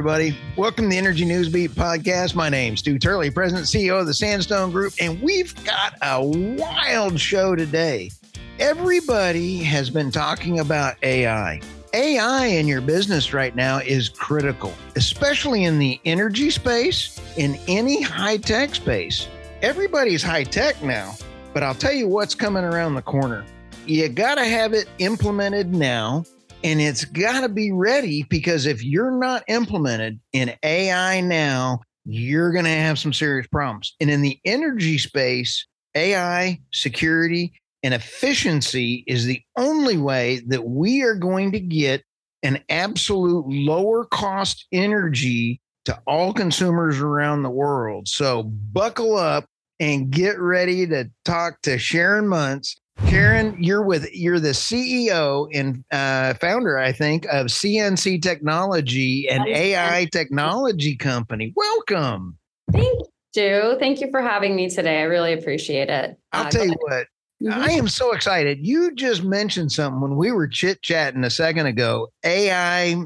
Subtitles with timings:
[0.00, 0.34] everybody.
[0.56, 2.34] Welcome to the Energy News Beat podcast.
[2.34, 7.20] My name's Stu Turley, President CEO of the Sandstone Group, and we've got a wild
[7.20, 8.10] show today.
[8.58, 11.60] Everybody has been talking about AI.
[11.92, 18.00] AI in your business right now is critical, especially in the energy space, in any
[18.00, 19.28] high tech space.
[19.60, 21.14] Everybody's high tech now,
[21.52, 23.44] but I'll tell you what's coming around the corner.
[23.84, 26.24] You got to have it implemented now
[26.62, 32.52] and it's got to be ready because if you're not implemented in AI now, you're
[32.52, 33.94] going to have some serious problems.
[34.00, 37.52] And in the energy space, AI, security,
[37.82, 42.04] and efficiency is the only way that we are going to get
[42.42, 48.06] an absolute lower cost energy to all consumers around the world.
[48.06, 49.46] So buckle up
[49.78, 52.76] and get ready to talk to Sharon Muniz
[53.08, 59.46] Sharon, you're with you're the CEO and uh, founder, I think, of NCN Technology, an
[59.48, 61.52] AI technology company.
[61.56, 62.38] Welcome.
[62.72, 63.00] Thank
[63.34, 63.76] you.
[63.78, 65.00] Thank you for having me today.
[65.00, 66.16] I really appreciate it.
[66.32, 67.06] I'll uh, tell you what.
[67.42, 67.60] Mm-hmm.
[67.60, 68.66] I am so excited.
[68.66, 72.08] You just mentioned something when we were chit chatting a second ago.
[72.24, 72.96] AI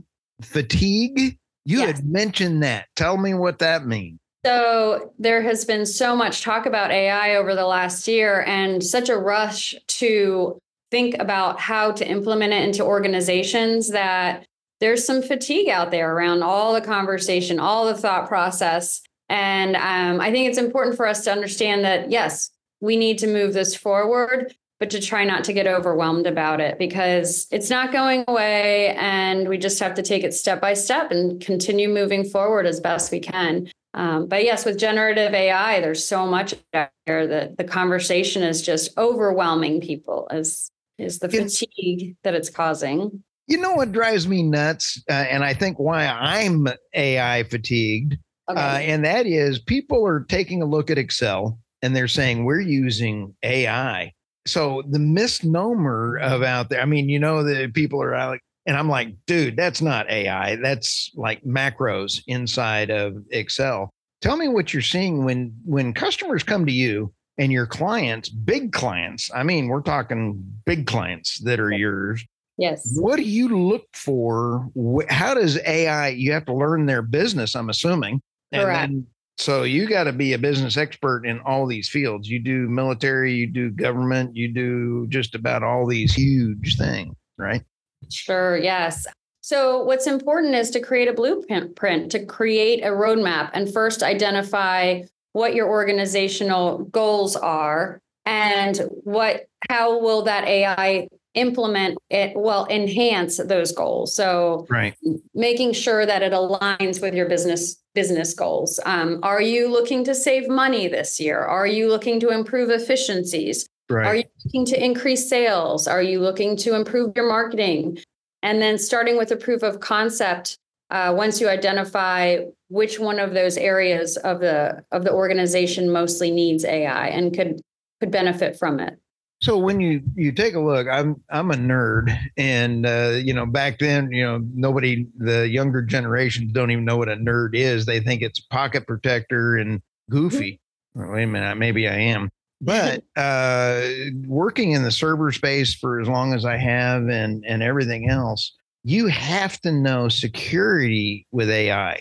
[0.43, 1.39] fatigue.
[1.65, 1.97] You yes.
[1.97, 2.87] had mentioned that.
[2.97, 4.19] Tell me what that means.
[4.45, 9.09] So there has been so much talk about AI over the last year and such
[9.09, 10.59] a rush to
[10.91, 14.47] think about how to implement it into organizations that
[14.81, 19.01] there's some fatigue out there around all the conversation, all the thought process.
[19.31, 22.51] And um, I think it's important for us to understand that, yes,
[22.81, 26.79] we need to move this forward, but to try not to get overwhelmed about it
[26.79, 28.95] because it's not going away.
[28.97, 32.79] And we just have to take it step by step and continue moving forward as
[32.79, 33.71] best we can.
[33.95, 38.61] Um, but yes, with generative AI, there's so much out there that the conversation is
[38.61, 43.23] just overwhelming people as is the fatigue that it's causing.
[43.47, 48.17] You know what drives me nuts, uh, and I think why I'm AI fatigued,
[48.49, 48.61] okay.
[48.61, 52.61] uh, and that is people are taking a look at Excel and they're saying we're
[52.61, 54.13] using AI.
[54.47, 58.77] So the misnomer of out there, I mean, you know, the people are like, and
[58.77, 60.57] I'm like, dude, that's not AI.
[60.57, 63.91] That's like macros inside of Excel.
[64.21, 68.73] Tell me what you're seeing when when customers come to you and your clients, big
[68.73, 69.31] clients.
[69.35, 72.25] I mean, we're talking big clients that are yours.
[72.57, 72.97] Yes.
[72.97, 74.69] What do you look for?
[75.09, 76.09] How does AI?
[76.09, 77.57] You have to learn their business.
[77.57, 78.23] I'm assuming.
[78.53, 78.93] Correct.
[78.93, 82.29] Then, so you got to be a business expert in all these fields.
[82.29, 87.63] You do military, you do government, you do just about all these huge things, right?
[88.11, 89.07] Sure, yes.
[89.41, 95.03] So, what's important is to create a blueprint, to create a roadmap, and first identify
[95.33, 103.39] what your organizational goals are and what how will that AI implement it well enhance
[103.39, 104.15] those goals.
[104.15, 104.95] So right.
[105.35, 108.81] making sure that it aligns with your business business goals.
[108.87, 111.41] Um, are you looking to save money this year?
[111.41, 114.07] Are you looking to improve efficiencies Right.
[114.07, 115.87] Are you looking to increase sales?
[115.87, 117.99] Are you looking to improve your marketing?
[118.43, 120.59] And then starting with a proof of concept,
[120.91, 126.31] uh, once you identify which one of those areas of the of the organization mostly
[126.31, 127.61] needs AI and could
[128.01, 128.99] could benefit from it.
[129.41, 133.45] So when you you take a look, I'm I'm a nerd, and uh, you know
[133.45, 137.85] back then, you know nobody, the younger generations don't even know what a nerd is.
[137.85, 140.61] They think it's pocket protector and goofy.
[140.95, 142.31] Well, wait a minute, maybe I am
[142.65, 143.87] but uh,
[144.27, 148.53] working in the server space for as long as I have and and everything else,
[148.83, 152.01] you have to know security with AI,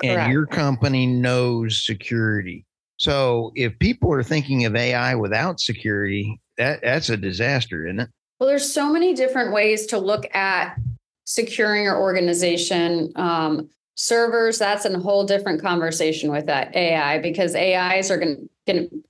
[0.00, 0.18] Correct.
[0.18, 2.64] and your company knows security.
[2.96, 8.08] So if people are thinking of AI without security, that that's a disaster, isn't it?
[8.38, 10.76] Well, there's so many different ways to look at
[11.24, 13.12] securing your organization.
[13.16, 18.48] Um, servers, that's a whole different conversation with that AI because AIs are going to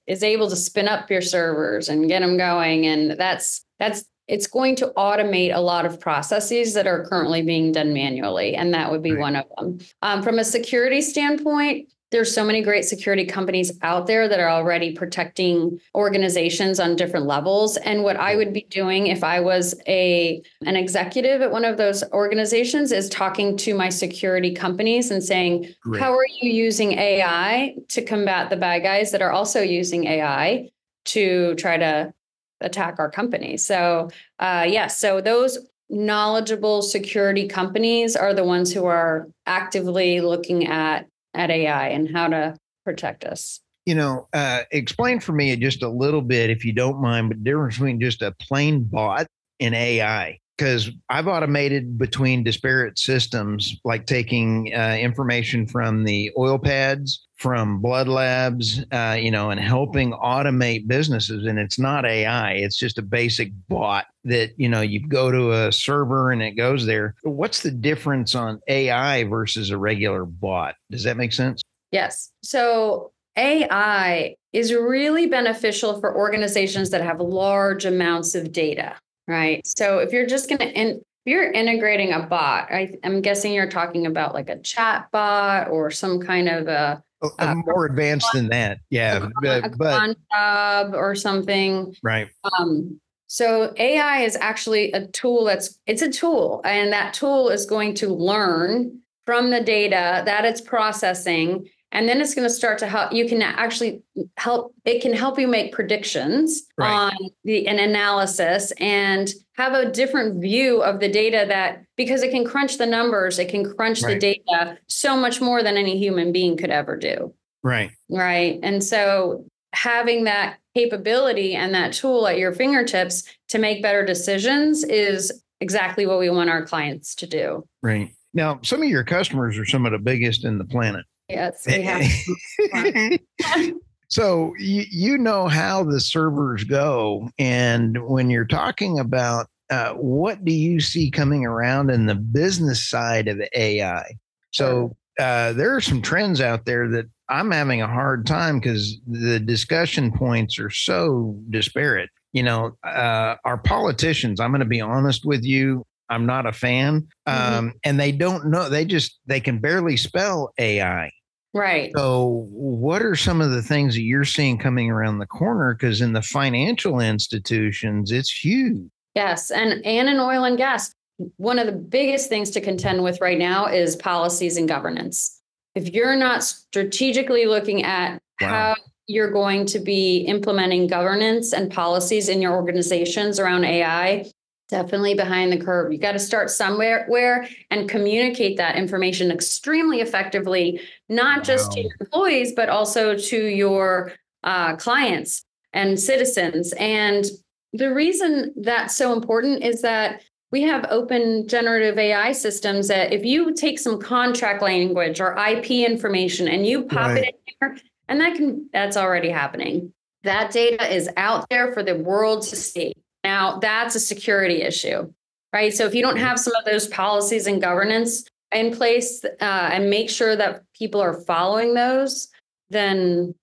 [0.07, 4.47] is able to spin up your servers and get them going and that's that's it's
[4.47, 8.91] going to automate a lot of processes that are currently being done manually and that
[8.91, 9.21] would be right.
[9.21, 14.07] one of them um, from a security standpoint there's so many great security companies out
[14.07, 19.09] there that are already protecting organizations on different levels and what i would be doing
[19.09, 23.89] if i was a an executive at one of those organizations is talking to my
[23.89, 26.01] security companies and saying great.
[26.01, 30.71] how are you using ai to combat the bad guys that are also using ai
[31.05, 32.15] to try to
[32.61, 34.09] attack our company so
[34.39, 35.59] uh, yes yeah, so those
[35.91, 42.29] knowledgeable security companies are the ones who are actively looking at at AI and how
[42.29, 43.61] to protect us.
[43.87, 47.45] You know, uh, explain for me just a little bit, if you don't mind, but
[47.45, 49.27] difference between just a plain bot
[49.61, 50.39] and AI.
[50.57, 57.79] because I've automated between disparate systems, like taking uh, information from the oil pads, from
[57.79, 61.45] blood labs, uh, you know, and helping automate businesses.
[61.45, 65.53] And it's not AI; it's just a basic bot that you know you go to
[65.53, 67.15] a server and it goes there.
[67.23, 70.77] What's the difference on AI versus a regular bot?
[70.91, 71.61] Does that make sense?
[71.93, 72.31] Yes.
[72.43, 79.67] So AI is really beneficial for organizations that have large amounts of data right?
[79.67, 84.07] So if you're just going to, you're integrating a bot, I, am guessing you're talking
[84.07, 87.03] about like a chat bot or some kind of a,
[87.39, 88.81] uh, more advanced than that.
[88.91, 89.29] Yeah.
[89.45, 91.95] A, but, job or something.
[92.03, 92.29] Right.
[92.59, 97.67] Um, so AI is actually a tool that's it's a tool and that tool is
[97.67, 102.79] going to learn from the data that it's processing and then it's going to start
[102.79, 104.03] to help you can actually
[104.37, 106.91] help it can help you make predictions right.
[106.91, 112.33] on the an analysis and have a different view of the data that because it
[112.33, 114.15] can crunch the numbers it can crunch right.
[114.15, 117.33] the data so much more than any human being could ever do.
[117.63, 117.93] Right.
[118.11, 124.05] Right and so having that capability and that tool at your fingertips to make better
[124.05, 127.65] decisions is exactly what we want our clients to do.
[127.83, 128.11] Right.
[128.35, 131.83] Now some of your customers are some of the biggest in the planet Yes, we
[131.83, 133.21] have.
[134.09, 137.29] so you, you know how the servers go.
[137.39, 142.89] And when you're talking about uh, what do you see coming around in the business
[142.89, 144.05] side of AI?
[144.53, 149.01] So uh, there are some trends out there that I'm having a hard time because
[149.07, 152.11] the discussion points are so disparate.
[152.33, 156.53] You know, uh, our politicians, I'm going to be honest with you, I'm not a
[156.53, 157.09] fan.
[157.27, 157.55] Mm-hmm.
[157.55, 161.11] Um, and they don't know, they just, they can barely spell AI.
[161.55, 161.93] Right.
[161.97, 165.75] So, what are some of the things that you're seeing coming around the corner?
[165.75, 168.91] Because in the financial institutions, it's huge.
[169.15, 169.53] Yes.
[169.53, 170.93] And, and in oil and gas,
[171.37, 175.41] one of the biggest things to contend with right now is policies and governance.
[175.77, 178.49] If you're not strategically looking at wow.
[178.49, 178.75] how
[179.07, 184.29] you're going to be implementing governance and policies in your organizations around AI,
[184.69, 185.93] definitely behind the curve.
[185.93, 191.45] You got to start somewhere where and communicate that information extremely effectively, not wow.
[191.45, 194.13] just to your employees, but also to your
[194.43, 196.73] uh, clients and citizens.
[196.79, 197.25] And
[197.73, 200.23] the reason that's so important is that
[200.53, 205.71] we have open generative AI systems that if you take some contract language or IP
[205.73, 207.25] information and you pop right.
[207.25, 207.79] it in here,
[208.09, 209.93] and that can that's already happening.
[210.23, 212.95] That data is out there for the world to see.
[213.25, 215.13] Now, that's a security issue,
[215.53, 215.73] right?
[215.75, 219.91] So if you don't have some of those policies and governance in place uh, and
[219.91, 222.29] make sure that people are following those,
[222.71, 223.35] then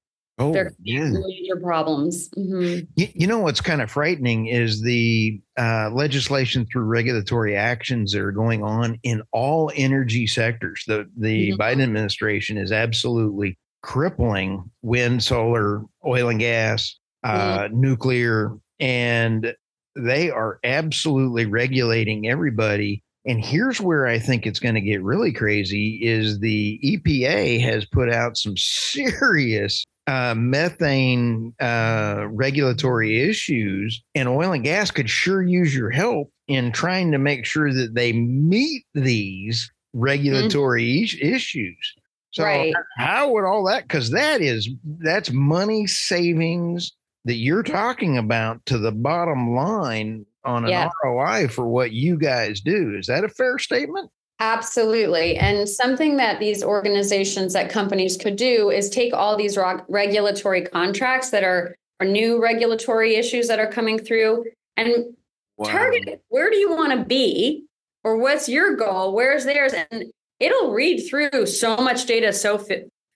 [0.42, 1.10] Oh, there yeah.
[1.10, 2.30] major problems.
[2.30, 2.86] Mm-hmm.
[2.96, 8.22] You, you, know what's kind of frightening is the uh, legislation through regulatory actions that
[8.22, 10.84] are going on in all energy sectors.
[10.88, 11.62] The the mm-hmm.
[11.62, 17.80] Biden administration is absolutely crippling wind, solar, oil and gas, uh, mm-hmm.
[17.80, 19.54] nuclear, and
[19.96, 23.04] they are absolutely regulating everybody.
[23.26, 27.86] And here's where I think it's going to get really crazy is the EPA has
[27.86, 35.44] put out some serious uh, methane uh, regulatory issues, and oil and gas could sure
[35.44, 41.36] use your help in trying to make sure that they meet these regulatory mm-hmm.
[41.36, 41.94] issues.
[42.32, 42.74] So right.
[42.98, 43.84] how would all that?
[43.84, 44.70] Because that is
[45.00, 46.94] that's money savings
[47.26, 50.90] that you're talking about to the bottom line on an yeah.
[51.04, 52.96] ROI for what you guys do.
[52.98, 54.10] Is that a fair statement?
[54.40, 55.38] Absolutely.
[55.38, 61.30] And something that these organizations, that companies could do is take all these regulatory contracts
[61.30, 64.46] that are, are new regulatory issues that are coming through
[64.78, 65.14] and
[65.58, 65.70] wow.
[65.70, 67.66] target where do you want to be
[68.04, 69.14] or what's your goal?
[69.14, 69.74] Where's theirs?
[69.92, 70.06] And
[70.40, 72.66] it'll read through so much data so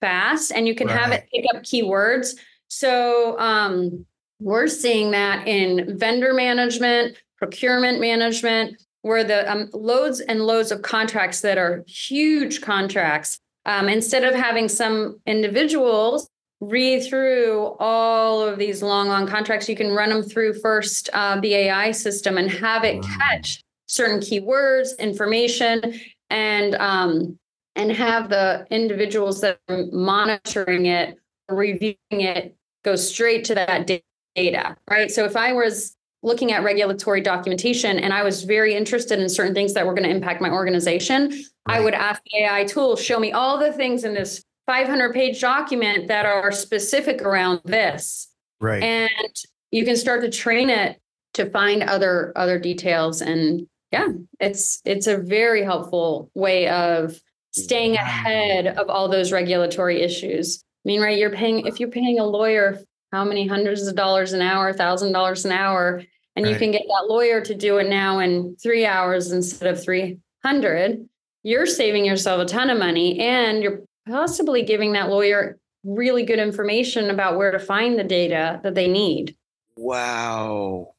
[0.01, 0.99] fast and you can right.
[0.99, 2.35] have it pick up keywords
[2.67, 4.05] so um,
[4.39, 10.81] we're seeing that in vendor management, procurement management, where the um, loads and loads of
[10.81, 16.27] contracts that are huge contracts, um, instead of having some individuals
[16.61, 21.39] read through all of these long, long contracts, you can run them through first uh,
[21.39, 27.37] the AI system and have it catch certain keywords, information, and um,
[27.75, 31.17] and have the individuals that are monitoring it
[31.49, 33.89] reviewing it goes straight to that
[34.35, 35.11] data, right?
[35.11, 39.53] So if I was looking at regulatory documentation and I was very interested in certain
[39.53, 41.77] things that were going to impact my organization, right.
[41.77, 45.41] I would ask the AI tool, show me all the things in this 500 page
[45.41, 48.27] document that are specific around this.
[48.59, 48.81] Right.
[48.81, 49.35] And
[49.71, 50.99] you can start to train it
[51.35, 54.07] to find other other details and yeah,
[54.39, 57.19] it's it's a very helpful way of
[57.51, 60.63] staying ahead of all those regulatory issues.
[60.85, 62.79] I mean, right, you're paying if you're paying a lawyer
[63.11, 66.03] how many hundreds of dollars an hour, thousand dollars an hour,
[66.35, 69.81] and you can get that lawyer to do it now in three hours instead of
[69.81, 71.07] three hundred,
[71.43, 76.39] you're saving yourself a ton of money and you're possibly giving that lawyer really good
[76.39, 79.35] information about where to find the data that they need.
[79.77, 80.93] Wow.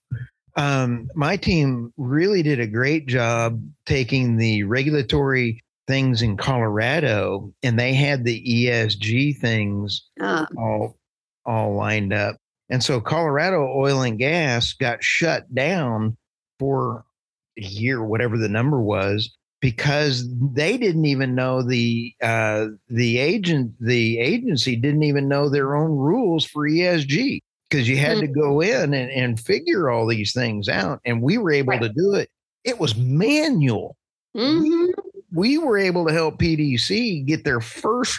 [0.57, 7.79] Um, my team really did a great job taking the regulatory things in Colorado, and
[7.79, 10.97] they had the ESG things Ah, all
[11.45, 12.37] all lined up.
[12.69, 16.17] And so Colorado oil and gas got shut down
[16.59, 17.05] for
[17.59, 23.73] a year, whatever the number was, because they didn't even know the uh, the agent
[23.81, 27.41] the agency didn't even know their own rules for ESG
[27.71, 31.39] because you had to go in and, and figure all these things out, and we
[31.39, 31.83] were able Right.
[31.83, 32.29] to do it.
[32.65, 33.97] It was manual
[34.37, 34.86] mhm.
[35.37, 38.19] We were able to help PDC get their first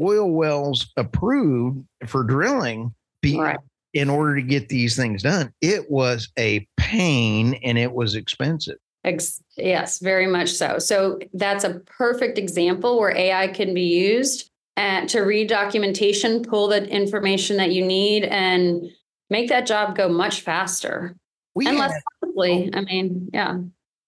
[0.00, 3.58] oil wells approved for drilling be, Right.
[3.94, 5.52] in order to get these things done.
[5.60, 8.76] It was a pain and it was expensive.
[9.04, 10.78] Ex- yes, very much so.
[10.78, 16.68] So that's a perfect example where AI can be used and to read documentation, pull
[16.68, 18.82] the information that you need, and
[19.30, 21.16] make that job go much faster
[21.54, 22.70] We and had, less costly.
[22.72, 22.78] Oh.
[22.78, 23.56] I mean, yeah,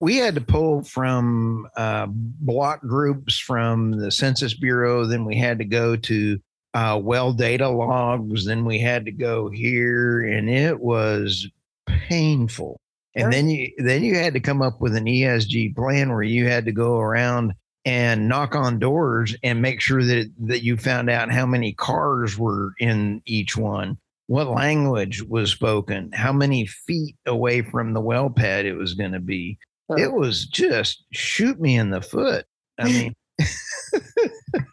[0.00, 5.04] we had to pull from uh, block groups from the Census Bureau.
[5.04, 6.40] Then we had to go to
[6.75, 8.47] uh, well data logs.
[8.47, 11.47] Then we had to go here, and it was
[11.87, 12.80] painful.
[13.14, 13.30] And Sure.
[13.30, 16.64] then you then you had to come up with an ESG plan where you had
[16.66, 17.52] to go around
[17.85, 22.38] and knock on doors and make sure that that you found out how many cars
[22.38, 28.30] were in each one, what language was spoken, how many feet away from the well
[28.30, 29.59] pad it was going to be.
[29.99, 32.47] It was just shoot me in the foot.
[32.78, 33.14] I mean,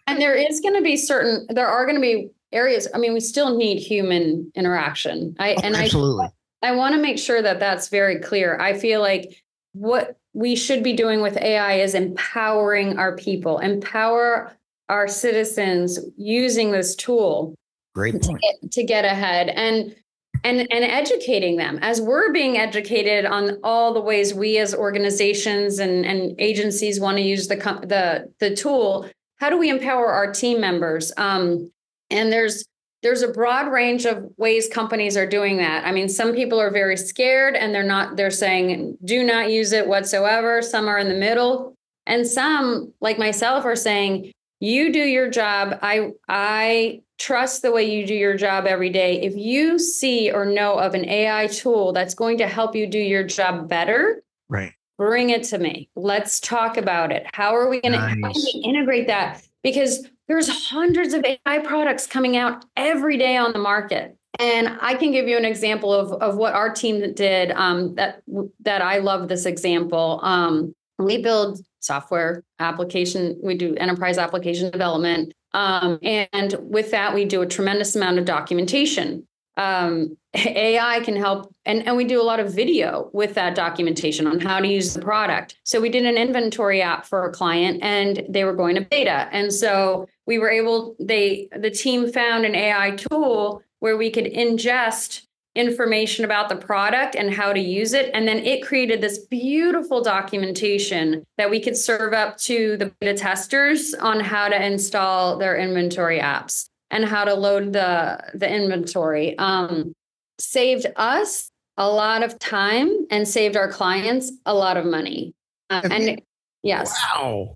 [0.07, 1.47] and there is going to be certain.
[1.49, 2.87] There are going to be areas.
[2.93, 5.35] I mean, we still need human interaction.
[5.39, 6.27] I oh, and I absolutely.
[6.63, 8.59] I want to make sure that that's very clear.
[8.59, 9.43] I feel like
[9.73, 14.55] what we should be doing with AI is empowering our people, empower
[14.89, 17.55] our citizens using this tool
[17.93, 18.41] Great to point.
[18.41, 19.95] get, to get ahead and
[20.43, 21.79] and and educating them.
[21.81, 27.17] As we're being educated on all the ways we as organizations and and agencies want
[27.17, 31.11] to use the the the tool how do we empower our team members?
[31.17, 31.71] Um
[32.09, 32.65] and there's
[33.03, 35.85] there's a broad range of ways companies are doing that.
[35.85, 39.71] I mean some people are very scared and they're not they're saying do not use
[39.71, 40.61] it whatsoever.
[40.61, 41.75] Some are in the middle.
[42.05, 45.77] And some like myself are saying you do your job.
[45.81, 49.21] I i trust the way you do your job every day.
[49.21, 52.99] If you see or know of an ai tool that's going to help you do
[52.99, 54.73] your job better Right.
[54.97, 55.89] bring it to me.
[55.95, 57.25] Let's talk about it.
[57.33, 59.43] How are we going to integrate that?
[59.63, 64.15] Because there's hundreds of ai products coming out every day on the market.
[64.39, 68.21] And i can give you an example of, of what our team did um, that
[68.61, 70.19] that i love this example.
[70.21, 77.25] Um, we build software application we do enterprise application development um, and with that we
[77.25, 79.27] do a tremendous amount of documentation.
[79.57, 84.27] Um, ai can help and, and we do a lot of video with that documentation
[84.27, 85.55] on how to use the product.
[85.63, 89.27] So we did an inventory app for a client and they were going to beta.
[89.31, 94.25] And so we were able they the team found an ai tool where we could
[94.25, 95.26] ingest
[95.57, 98.11] information about the product and how to use it.
[98.13, 103.17] And then it created this beautiful documentation that we could serve up to the beta
[103.17, 109.37] testers on how to install their inventory apps and how to load the, the inventory.
[109.39, 109.93] Um,
[110.39, 115.33] saved us a lot of time and saved our clients a lot of money.
[115.69, 116.21] Uh, Have you- and
[116.63, 116.95] yes.
[117.15, 117.55] Wow.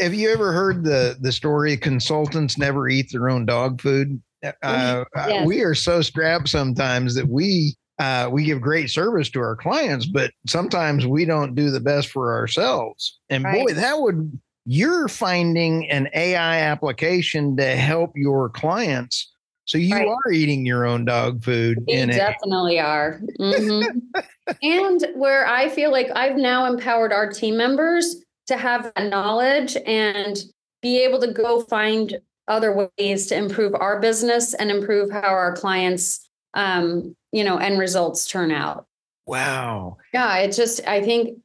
[0.00, 4.20] Have you ever heard the the story consultants never eat their own dog food?
[4.42, 5.46] Uh, uh, Yes.
[5.46, 10.06] We are so strapped sometimes that we uh, we give great service to our clients,
[10.06, 13.20] but sometimes we don't do the best for ourselves.
[13.30, 13.64] And Right.
[13.66, 19.32] boy, that would you're finding an AI application to help your clients.
[19.66, 20.08] So you Right.
[20.08, 23.20] are eating your own dog food We definitely are.
[23.38, 24.02] Mhm.
[24.62, 28.16] and where I feel like I've now empowered our team members
[28.48, 30.38] to have that knowledge and
[30.80, 32.18] be able to go find
[32.48, 37.78] other ways to improve our business and improve how our clients, um, you know, end
[37.78, 38.86] results turn out.
[39.26, 39.96] wow.
[40.12, 41.38] Yeah, it just, I think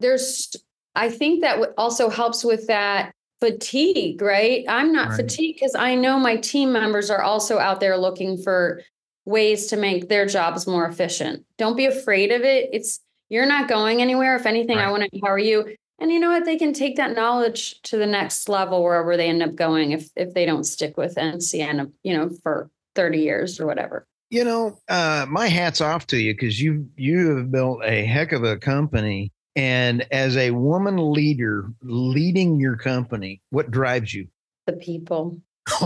[0.00, 0.54] there's,
[0.94, 4.64] I think that also helps with that fatigue, right?
[4.68, 5.16] I'm not Right.
[5.16, 8.80] fatigued because I know my team members are also out there looking for
[9.26, 11.44] ways to make their jobs more efficient.
[11.58, 12.70] Don't be afraid of it.
[12.72, 14.36] It's, You're not going anywhere.
[14.36, 14.86] If anything, Right.
[14.86, 15.74] I want to empower you.
[16.04, 16.44] And you know what?
[16.44, 20.10] They can take that knowledge to the next level wherever they end up going if
[20.16, 24.06] if they don't stick with NCN, you know, for 30 years or whatever.
[24.28, 28.32] You know, uh, my hat's off to you because you you have built a heck
[28.32, 29.32] of a company.
[29.56, 34.28] And as a woman leader leading your company, what drives you?
[34.66, 35.40] The people.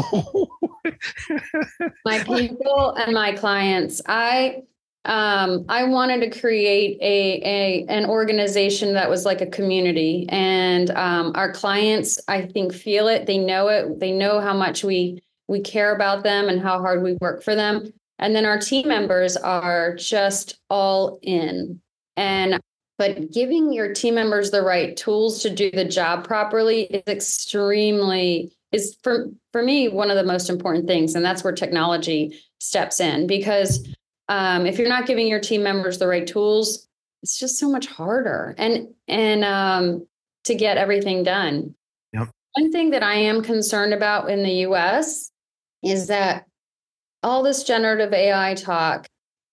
[2.05, 4.61] my people and my clients i
[5.05, 10.91] um i wanted to create a, a an organization that was like a community and
[10.91, 13.27] um our clients i think feel it.
[13.27, 14.01] They know it.
[14.01, 17.55] They know how much we we care about them and how hard we work for
[17.55, 17.93] them.
[18.19, 21.81] And then our team members are just all in.
[22.17, 22.61] And
[22.97, 28.53] but giving your team members the right tools to do the job properly is extremely
[28.73, 33.01] is for for me one of the most important things and that's where technology steps
[33.01, 33.87] in because
[34.29, 36.87] um, if you're not giving your team members the right tools
[37.23, 40.07] it's just so much harder and and um,
[40.45, 41.75] to get everything done
[42.13, 42.31] Yep.
[42.53, 45.31] one thing that i am concerned about in the us
[45.83, 46.47] is that
[47.23, 49.07] all this generative ai talk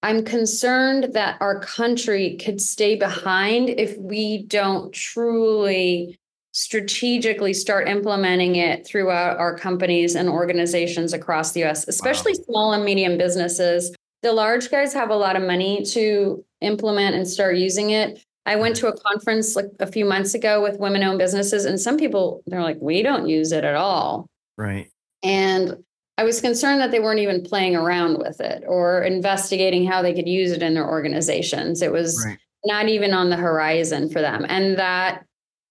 [0.04, 6.18] i'm concerned that our country could stay behind if we don't truly
[6.56, 12.86] strategically start implementing it throughout our companies and organizations across the US, especially small and
[12.86, 13.94] medium businesses.
[14.26, 18.26] The large guys have a lot of money to implement and start using it.
[18.48, 21.80] I went to a conference like a few months ago with women owned businesses, and
[21.80, 24.28] some people, they're like, we don't use it at all.
[24.58, 24.88] right.
[25.22, 25.84] And
[26.18, 30.14] I was concerned that they weren't even playing around with it or investigating how they
[30.16, 31.84] could use it in their organizations.
[31.84, 32.40] It was Right.
[32.66, 34.44] not even on the horizon for them.
[34.50, 35.24] And that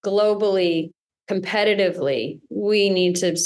[0.07, 0.93] globally,
[1.29, 3.37] competitively, we need to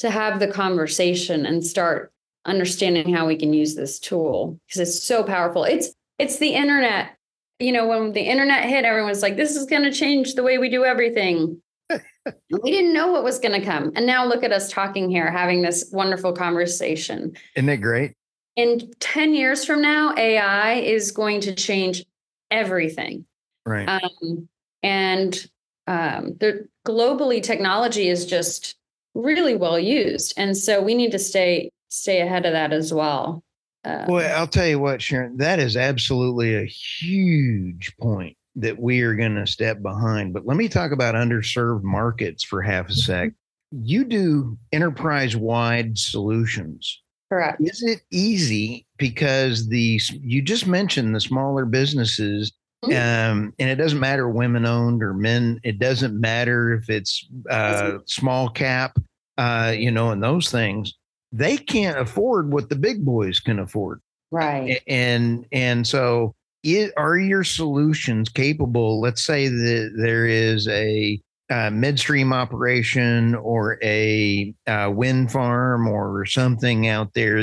[0.00, 2.12] to have the conversation and start
[2.48, 5.64] understanding how we can use this tool because it's so powerful.
[5.64, 7.16] It's it's the internet.
[7.60, 10.58] You know, when the internet hit, everyone's like, "This is going to change the way
[10.58, 14.52] we do everything." we didn't know what was going to come, and now look at
[14.52, 18.12] us talking here, having this wonderful conversation Isn't it great?
[18.58, 22.04] in 10 years from now, AI is going to change
[22.50, 23.24] everything.
[23.64, 23.88] Right.
[23.88, 24.48] Um,
[24.82, 25.46] and
[25.86, 28.74] um, the, globally, technology is just
[29.14, 30.34] really well used.
[30.36, 33.42] And so we need to stay stay ahead of that as well.
[33.84, 39.02] Uh, Well, I'll tell you what, Sharon, that is absolutely a huge point that we
[39.02, 40.32] are going to step behind.
[40.34, 43.32] But let me talk about underserved markets for half a sec.
[43.70, 47.02] You do enterprise wide solutions.
[47.30, 47.60] correct.
[47.60, 52.52] Is it easy because the you just mentioned the smaller businesses
[52.84, 57.98] um, and it doesn't matter women owned or men it doesn't matter if it's uh,
[58.06, 58.96] small cap
[59.36, 60.94] uh, you know and those things
[61.32, 64.82] they can't afford what the big boys can afford Right.
[64.86, 71.70] And and so it, are your solutions capable let's say that there is a uh,
[71.70, 77.42] midstream operation or a uh, wind farm or something out there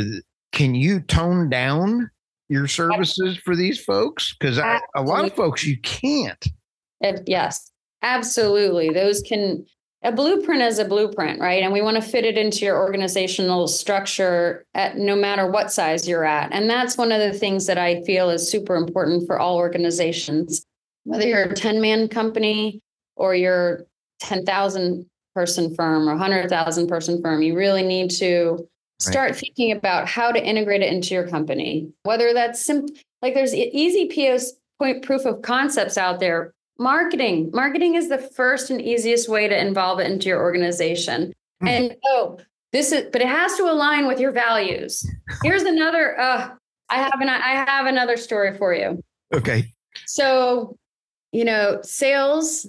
[0.51, 2.11] can you tone down
[2.49, 6.45] your services for these folks because a lot of folks you can't
[7.27, 7.71] yes,
[8.01, 8.89] absolutely.
[8.89, 9.65] Those can,
[10.05, 11.63] a blueprint is a blueprint, right?
[11.63, 16.07] And we want to fit it into your organizational structure at no matter what size
[16.07, 16.53] you're at.
[16.53, 20.63] And that's one of the things that I feel is super important for all organizations.
[21.05, 22.81] Whether you're a 10 man company
[23.15, 23.85] or you're
[24.19, 28.67] 10,000 person firm or 100,000 person firm, you really need to
[28.99, 31.89] start thinking about how to integrate it into your company.
[32.03, 36.53] Whether that's simple, like there's easy POs point proof of concepts out there.
[36.77, 37.49] Marketing.
[37.53, 41.33] Marketing is the first and easiest way to involve it into your organization.
[41.61, 41.67] Hmm.
[41.67, 42.37] And oh,
[42.73, 45.09] this is but it has to align with your values.
[45.43, 46.49] Here's another uh
[46.89, 49.01] I have an I have another story for you.
[49.33, 49.71] okay
[50.05, 50.75] So,
[51.31, 52.67] you know, sales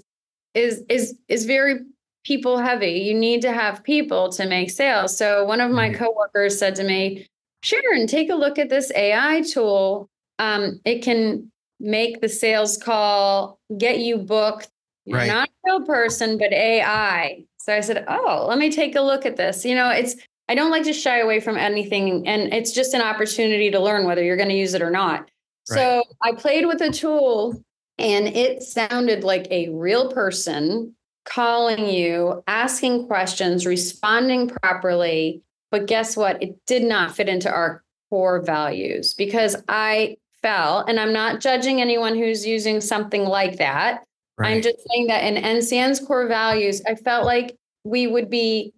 [0.55, 1.81] is is is very
[2.25, 2.93] people heavy.
[3.01, 5.17] You need to have people to make sales.
[5.17, 5.95] So one of my Mhm.
[5.97, 7.27] coworkers said to me,
[7.63, 10.09] Sharon, take a look at this AI tool.
[10.39, 14.69] Um, it can make the sales call, get you booked.
[15.05, 15.29] You're Right.
[15.29, 17.45] not a real person, but AI.
[17.59, 19.65] So I said, Oh, let me take a look at this.
[19.65, 20.17] You know, it's
[20.49, 24.07] I don't like to shy away from anything, and it's just an opportunity to learn
[24.07, 25.29] whether you're going to use it or not.
[25.65, 27.61] So I played with a tool
[27.99, 35.43] and it sounded like a real person calling you, asking questions, responding properly.
[35.73, 36.41] But guess what?
[36.41, 41.81] It did not fit into our core values because I fell, and I'm not judging
[41.81, 44.05] anyone who's using something like that.
[44.39, 48.73] I'm just saying that in NCN's core values, I felt like we would be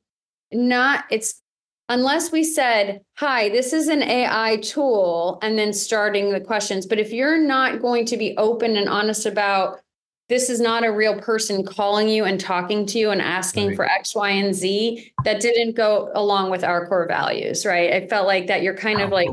[0.51, 1.43] not, it's
[1.91, 6.87] unless we said, hi, this is an AI tool, and then starting the questions.
[6.87, 9.81] But if you're not going to be open and honest about
[10.31, 13.77] this is not a real person calling you and talking to you and asking right.
[13.77, 17.93] for X, Y, and Z, that didn't go along with our core values, right?
[17.93, 19.29] I felt like that you're kind of like,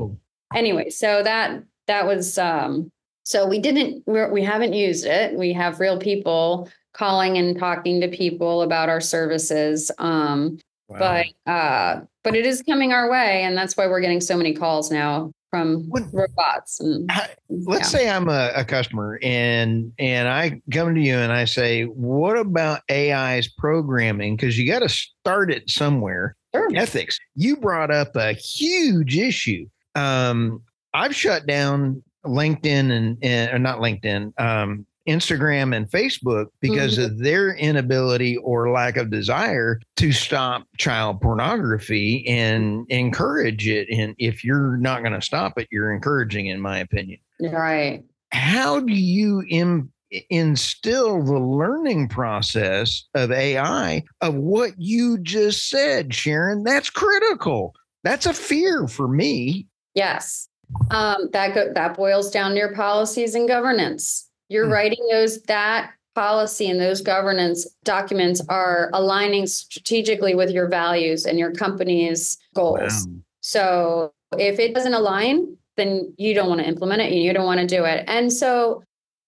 [0.53, 2.91] anyway, so that that was um
[3.23, 7.99] so we didn't we're, we haven't used it we have real people calling and talking
[8.01, 10.99] to people about our services um wow.
[10.99, 14.53] but uh but it is coming our way and that's why we're getting so many
[14.53, 17.09] calls now from when, robots and,
[17.49, 17.99] let's yeah.
[17.99, 22.37] say i'm a, a, customer and and i come to you and i say what
[22.37, 26.69] about ai's programming because you got to start it somewhere sure.
[26.75, 30.61] ethics you brought up a huge issue um
[30.95, 37.05] i've shut down linkedin and, and or not linkedin um Instagram and Facebook because mm-hmm.
[37.05, 43.87] of their inability or lack of desire to stop child pornography and encourage it.
[43.89, 47.19] And if you're not going to stop it, you're encouraging, in my opinion.
[47.39, 48.03] Right.
[48.31, 49.91] How do you Im-
[50.29, 56.63] instill the learning process of AI of what you just said, Sharon?
[56.63, 57.75] That's critical.
[58.03, 59.67] That's a fear for me.
[59.93, 60.49] Yes.
[60.91, 64.71] Um, that go- that boils down to your policies and governance you're mm.
[64.71, 71.37] writing those that policy and those governance documents are aligning strategically with your values and
[71.37, 73.05] your company's goals.
[73.07, 73.13] Wow.
[73.41, 77.45] So if it doesn't align, then you don't want to implement it and you don't
[77.45, 78.05] want to do it.
[78.07, 78.83] And so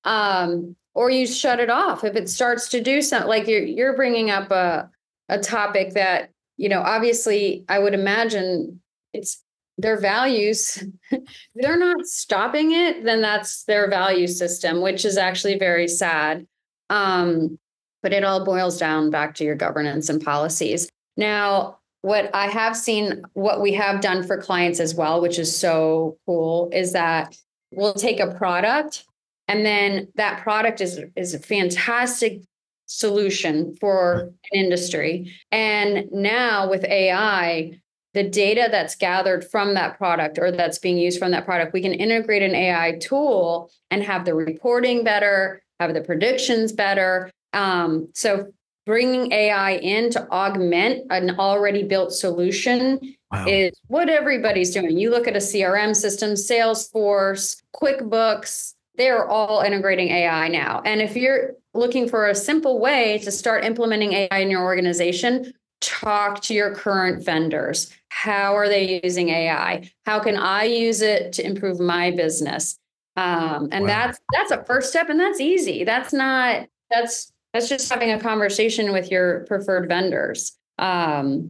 [0.05, 3.95] um or you shut it off if it starts to do something like you're you're
[3.95, 4.89] bringing up a
[5.27, 8.79] a topic that you know obviously I would imagine
[9.13, 9.43] it's
[9.77, 10.83] their values
[11.55, 16.45] they're not stopping it then that's their value system which is actually very sad.
[16.89, 17.59] Um,
[18.03, 20.89] but it all boils down back to your governance and policies.
[21.17, 25.53] Now what i have seen what we have done for clients as well which is
[25.53, 27.35] so cool is that
[27.71, 29.03] we'll take a product
[29.47, 32.41] and then that product is is a fantastic
[32.87, 35.33] solution for an industry.
[35.51, 37.79] And now with ai
[38.17, 41.82] the data that's gathered from that product or that's being used from that product, we
[41.82, 47.30] can integrate an AI tool and have the reporting better, have the predictions better.
[47.53, 48.51] Um, so
[48.88, 52.99] bringing AI in to augment an already built solution
[53.32, 53.45] wow.
[53.47, 54.97] is what everybody's doing.
[54.97, 60.82] You look at a CRM system, Salesforce, QuickBooks, they're all integrating AI now.
[60.84, 65.53] And if you're looking for a simple way to start implementing AI in your organization,
[65.81, 67.91] talk to your current vendors.
[68.09, 69.89] How are they using AI?
[70.05, 72.77] How can I use it to improve my business?
[73.15, 73.87] Um, and wow.
[73.87, 75.83] that's that's a first step, and that's easy.
[75.83, 80.57] That's not that's that's just having a conversation with your preferred vendors.
[80.77, 81.49] Um,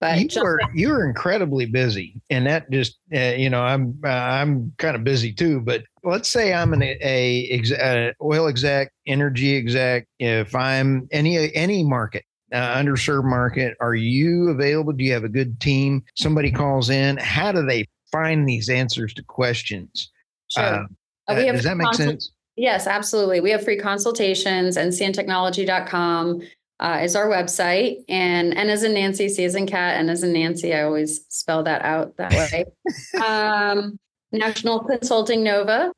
[0.00, 4.08] but you are you are incredibly busy, and that just uh, you know I'm uh,
[4.08, 5.60] I'm kind of busy too.
[5.60, 10.06] But let's say I'm an a, a, oil exec, energy exec.
[10.18, 13.76] If I'm any any market, uh, underserved market?
[13.80, 14.92] Are you available?
[14.92, 16.02] Do you have a good team?
[16.16, 17.16] Somebody calls in.
[17.18, 20.10] How do they find these answers to questions?
[20.48, 20.64] Sure.
[20.64, 20.84] Uh,
[21.28, 22.32] uh, we have does that make consult- sense?
[22.56, 23.40] Yes, absolutely.
[23.40, 26.42] We have free consultations and ncntechnology.com
[26.80, 28.04] uh, is our website.
[28.08, 30.74] And N as in Nancy, C as in cat, N as in Nancy.
[30.74, 32.64] I always spell that out that way.
[33.24, 33.98] um,
[34.32, 35.92] National Consulting Nova.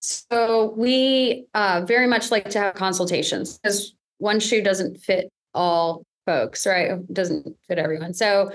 [0.00, 6.04] So we uh, very much like to have consultations because one shoe doesn't fit all
[6.26, 6.90] folks, right?
[6.92, 8.14] It doesn't fit everyone.
[8.14, 8.52] So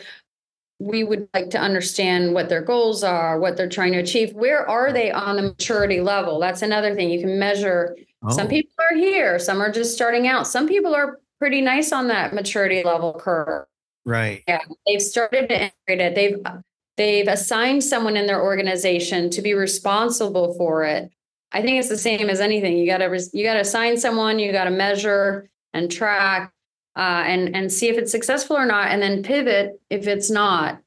[0.79, 4.33] we would like to understand what their goals are, what they're trying to achieve.
[4.33, 6.39] Where are they on the maturity level?
[6.39, 7.95] That's another thing you can measure.
[8.23, 8.29] Oh.
[8.29, 10.47] Some people are here, some are just starting out.
[10.47, 13.65] Some people are pretty nice on that maturity level curve.
[14.05, 14.43] Right.
[14.47, 14.61] Yeah.
[14.85, 16.15] They've started to integrate it.
[16.15, 16.39] They've
[16.95, 21.11] they've assigned someone in their organization to be responsible for it.
[21.51, 22.77] I think it's the same as anything.
[22.77, 26.51] You got to you got to assign someone, you got to measure and track
[26.97, 30.79] uh, and and see if it's successful or not, and then pivot if it's not.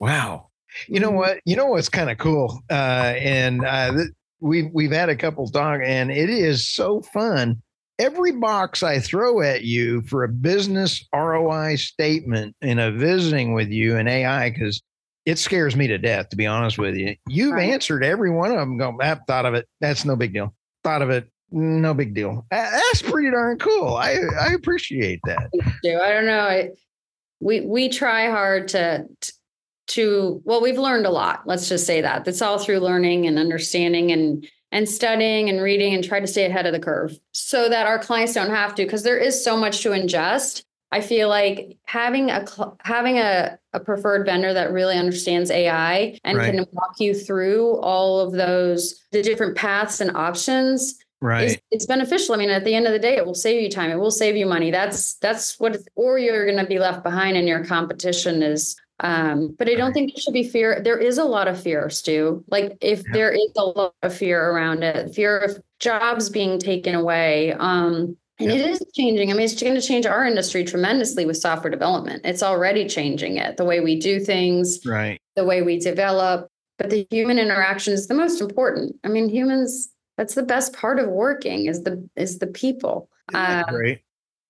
[0.00, 0.48] Wow.
[0.88, 1.38] You know what?
[1.44, 4.08] You know what's kind of cool, uh, and uh, th-
[4.40, 7.62] we've we've had a couple talk, and it is so fun.
[7.98, 13.68] Every box I throw at you for a business ROI statement in a visiting with
[13.68, 14.82] you in AI, because
[15.26, 17.14] it scares me to death, to be honest with you.
[17.28, 17.70] You've right.
[17.70, 18.78] answered every one of them.
[18.78, 19.68] Go, I thought of it.
[19.80, 20.54] That's no big deal.
[20.82, 22.46] Thought of it no big deal.
[22.50, 23.96] That's pretty darn cool.
[23.96, 25.50] I I appreciate that.
[25.54, 26.40] I don't know.
[26.40, 26.70] I,
[27.40, 29.06] we we try hard to
[29.88, 31.42] to well, we've learned a lot.
[31.46, 32.24] Let's just say that.
[32.24, 36.46] That's all through learning and understanding and and studying and reading and try to stay
[36.46, 39.56] ahead of the curve so that our clients don't have to because there is so
[39.56, 40.64] much to ingest.
[40.92, 42.44] I feel like having a
[42.80, 46.54] having a, a preferred vendor that really understands AI and right.
[46.54, 51.86] can walk you through all of those the different paths and options right is, it's
[51.86, 53.98] beneficial i mean at the end of the day it will save you time it
[53.98, 57.48] will save you money that's that's what or you're going to be left behind and
[57.48, 60.80] your competition is um, but I don't think there should be fear.
[60.80, 62.44] There is a lot of fear, Stu.
[62.48, 63.12] Like if yeah.
[63.12, 67.52] there is a lot of fear around it, fear of jobs being taken away.
[67.52, 68.58] Um, and yeah.
[68.58, 69.30] it is changing.
[69.30, 72.22] I mean, it's going to change our industry tremendously with software development.
[72.24, 75.20] It's already changing it, the way we do things, right?
[75.36, 76.48] The way we develop.
[76.78, 78.96] But the human interaction is the most important.
[79.04, 79.91] I mean, humans.
[80.16, 83.08] That's the best part of working is the is the people.
[83.34, 84.00] Um, great.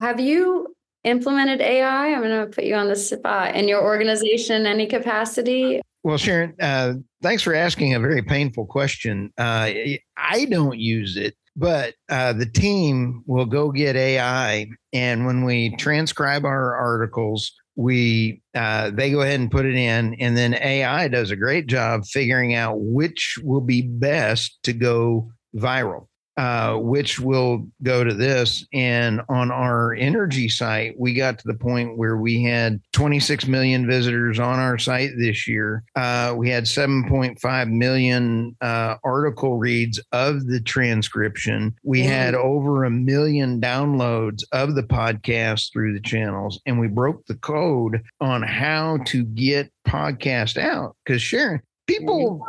[0.01, 2.13] Have you implemented AI?
[2.13, 5.81] I'm going to put you on the spot in your organization, in any capacity.
[6.05, 9.33] Well, Sharon, uh, thanks for asking a very painful question.
[9.39, 9.71] Uh,
[10.17, 15.77] I don't use it, but uh, the team will go get AI, and when we
[15.77, 21.07] transcribe our articles, we uh, they go ahead and put it in, and then AI
[21.07, 27.21] does a great job figuring out which will be best to go viral uh, which
[27.21, 28.67] will go to this.
[28.73, 33.87] And on our energy site, we got to the point where we had 26 million
[33.87, 35.85] visitors on our site this year.
[35.95, 41.75] Uh, we had 7.5 million uh, article reads of the transcription.
[41.83, 47.27] We had over a million downloads of the podcast through the channels, and we broke
[47.27, 50.97] the code on how to get podcast out.
[51.05, 51.61] Because Sharon,
[51.99, 52.47] people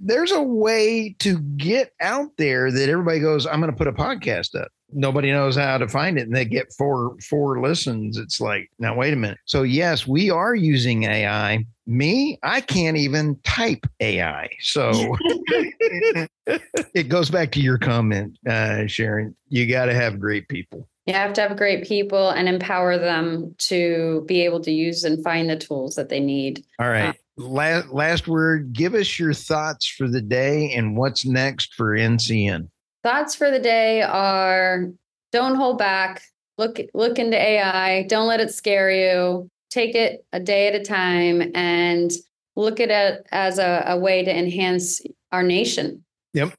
[0.00, 3.92] there's a way to get out there that everybody goes i'm going to put a
[3.92, 4.68] podcast up.
[4.96, 8.16] Nobody knows how to find it and they get four four listens.
[8.16, 9.38] It's like now wait a minute.
[9.44, 14.90] So yes we are using ai me i can't even type ai so
[16.46, 19.34] it goes back to your comment uh, sharon.
[19.48, 20.88] You got to have great people.
[21.06, 25.22] You have to have great people and empower them to be able to use and
[25.22, 26.64] find the tools that they need.
[26.78, 27.08] All right.
[27.08, 28.72] Um, last, last word.
[28.72, 32.68] Give us your thoughts for the day and what's next for NCN.
[33.02, 34.90] Thoughts for the day are
[35.32, 36.22] don't hold back.
[36.56, 38.04] Look look into AI.
[38.04, 39.48] Don't let it scare you.
[39.70, 42.12] Take it a day at a time and
[42.56, 46.04] look at it as a, a way to enhance our nation.
[46.32, 46.54] Yep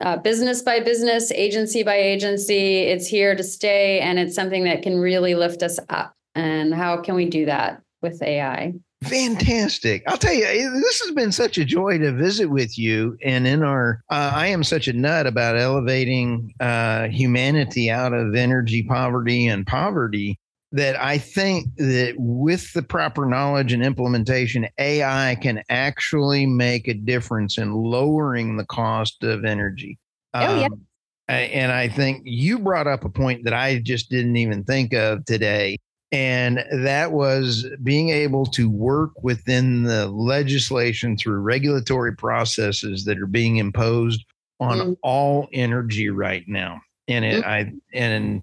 [0.00, 2.78] uh, business by business, agency by agency.
[2.78, 6.14] It's here to stay, and it's something that can really lift us up.
[6.34, 8.74] And how can we do that with AI?
[9.04, 10.02] Fantastic.
[10.08, 13.16] I'll tell you, eh, this has been such a joy to visit with you.
[13.22, 18.34] And in our, uh, I am such a nut about elevating uh, humanity out of
[18.34, 20.38] energy poverty and poverty
[20.72, 26.94] that I think that with the proper knowledge and implementation, AI can actually make a
[26.94, 29.96] difference in lowering the cost of energy.
[30.34, 30.66] Oh, yeah.
[30.66, 30.86] Um,
[31.28, 35.24] and I think you brought up a point that I just didn't even think of
[35.24, 35.78] today.
[36.10, 43.26] And that was being able to work within the legislation through regulatory processes that are
[43.26, 44.24] being imposed
[44.58, 44.96] on mm.
[45.02, 46.80] all energy right now.
[47.08, 47.46] And it, mm.
[47.46, 48.42] I, and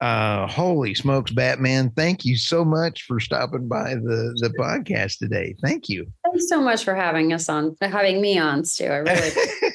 [0.00, 1.90] uh, holy smokes, Batman!
[1.90, 5.54] Thank you so much for stopping by the the podcast today.
[5.62, 6.06] Thank you.
[6.24, 8.84] Thanks so much for having us on, having me on, Stu.
[8.84, 9.30] I really.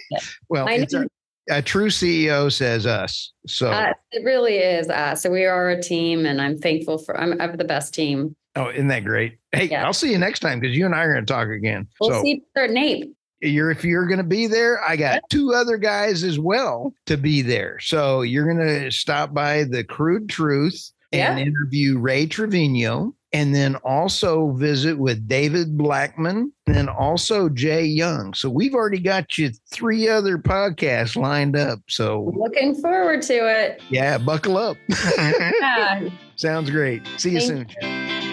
[0.49, 1.08] well, a,
[1.49, 3.32] a, true CEO says us.
[3.47, 5.23] So uh, it really is us.
[5.23, 7.19] So we are a team, and I'm thankful for.
[7.19, 8.36] I'm, I'm the best team.
[8.56, 9.38] Oh, isn't that great?
[9.51, 9.86] Hey, yeah.
[9.86, 11.88] I'll see you next time because you and I are going to talk again.
[11.99, 12.21] We'll so.
[12.21, 15.77] see you at NAPE you're if you're going to be there i got two other
[15.77, 20.91] guys as well to be there so you're going to stop by the crude truth
[21.12, 21.45] and yeah.
[21.45, 28.33] interview ray trevino and then also visit with david blackmon and also jay young.
[28.33, 31.79] So we've already got you three other podcasts lined up.
[31.89, 33.81] So looking forward to it.
[33.89, 34.77] Yeah buckle up.
[35.17, 36.09] Yeah.
[36.35, 37.01] sounds great.
[37.17, 37.91] See you Thank soon.
[37.91, 38.30] you.